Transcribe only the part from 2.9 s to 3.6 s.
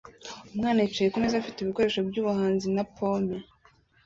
pome